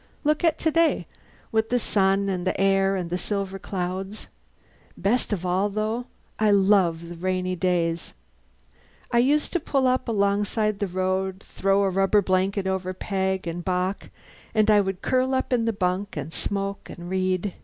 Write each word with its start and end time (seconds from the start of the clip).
Look 0.23 0.43
at 0.43 0.57
today, 0.57 1.05
with 1.51 1.69
the 1.69 1.77
sun 1.77 2.27
and 2.27 2.47
the 2.47 2.59
air 2.59 2.95
and 2.95 3.11
the 3.11 3.19
silver 3.19 3.59
clouds. 3.59 4.29
Best 4.97 5.31
of 5.31 5.45
all, 5.45 5.69
though, 5.69 6.07
I 6.39 6.49
love 6.49 7.07
the 7.07 7.13
rainy 7.15 7.55
days. 7.55 8.15
I 9.11 9.19
used 9.19 9.53
to 9.53 9.59
pull 9.59 9.85
up 9.85 10.07
alongside 10.07 10.79
the 10.79 10.87
road, 10.87 11.43
throw 11.47 11.83
a 11.83 11.91
rubber 11.91 12.23
blanket 12.23 12.65
over 12.65 12.95
Peg, 12.95 13.45
and 13.45 13.63
Bock 13.63 14.09
and 14.55 14.71
I 14.71 14.81
would 14.81 15.03
curl 15.03 15.35
up 15.35 15.53
in 15.53 15.65
the 15.65 15.71
bunk 15.71 16.17
and 16.17 16.33
smoke 16.33 16.89
and 16.89 17.07
read. 17.07 17.53